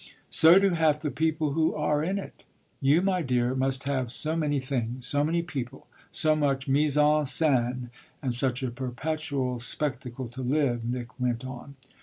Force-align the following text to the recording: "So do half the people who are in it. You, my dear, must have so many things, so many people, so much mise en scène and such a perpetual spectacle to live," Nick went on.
"So 0.31 0.57
do 0.57 0.71
half 0.71 0.99
the 0.99 1.11
people 1.11 1.51
who 1.51 1.75
are 1.75 2.03
in 2.03 2.17
it. 2.17 2.41
You, 2.79 3.03
my 3.03 3.21
dear, 3.21 3.53
must 3.53 3.83
have 3.83 4.11
so 4.11 4.35
many 4.35 4.59
things, 4.59 5.05
so 5.05 5.23
many 5.23 5.43
people, 5.43 5.85
so 6.11 6.35
much 6.35 6.67
mise 6.67 6.97
en 6.97 7.21
scène 7.25 7.89
and 8.19 8.33
such 8.33 8.63
a 8.63 8.71
perpetual 8.71 9.59
spectacle 9.59 10.27
to 10.29 10.41
live," 10.41 10.83
Nick 10.85 11.19
went 11.19 11.45
on. 11.45 11.75